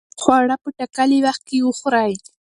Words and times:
خواړه 0.21 0.55
په 0.63 0.69
ټاکلي 0.77 1.19
وخت 1.25 1.41
کې 1.49 1.57
وخورئ. 1.67 2.13